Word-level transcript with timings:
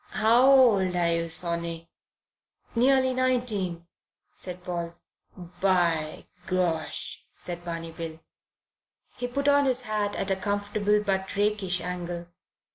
"How 0.13 0.49
old 0.51 0.95
are 0.95 1.13
you, 1.13 1.29
sonny?" 1.29 1.91
"Nearly 2.73 3.13
nineteen," 3.13 3.85
said 4.31 4.63
Paul. 4.63 4.95
"By 5.37 6.25
Gosh!" 6.47 7.23
said 7.35 7.63
Barney 7.63 7.91
Bill. 7.91 8.19
He 9.17 9.27
put 9.27 9.47
on 9.47 9.65
his 9.65 9.83
hat 9.83 10.15
at 10.15 10.31
a 10.31 10.35
comfortable 10.35 11.03
but 11.05 11.35
rakish 11.35 11.81
angle. 11.81 12.25